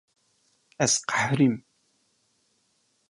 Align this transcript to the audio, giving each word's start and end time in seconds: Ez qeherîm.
Ez 0.83 0.93
qeherîm. 1.07 1.55